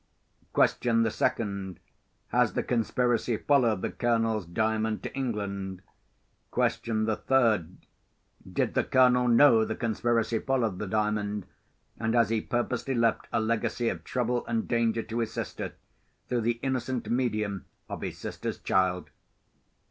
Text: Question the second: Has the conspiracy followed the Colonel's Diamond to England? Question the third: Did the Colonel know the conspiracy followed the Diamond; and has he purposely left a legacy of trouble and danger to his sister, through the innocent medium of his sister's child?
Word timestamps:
Question 0.51 1.03
the 1.03 1.11
second: 1.11 1.79
Has 2.29 2.53
the 2.53 2.63
conspiracy 2.63 3.37
followed 3.37 3.83
the 3.83 3.91
Colonel's 3.91 4.47
Diamond 4.47 5.03
to 5.03 5.13
England? 5.13 5.83
Question 6.49 7.05
the 7.05 7.17
third: 7.17 7.77
Did 8.51 8.73
the 8.73 8.83
Colonel 8.83 9.27
know 9.27 9.63
the 9.63 9.75
conspiracy 9.75 10.39
followed 10.39 10.79
the 10.79 10.87
Diamond; 10.87 11.45
and 11.99 12.15
has 12.15 12.29
he 12.29 12.41
purposely 12.41 12.95
left 12.95 13.27
a 13.31 13.39
legacy 13.39 13.89
of 13.89 14.03
trouble 14.03 14.43
and 14.47 14.67
danger 14.67 15.03
to 15.03 15.19
his 15.19 15.31
sister, 15.33 15.73
through 16.27 16.41
the 16.41 16.59
innocent 16.63 17.07
medium 17.11 17.65
of 17.87 18.01
his 18.01 18.17
sister's 18.17 18.57
child? 18.57 19.11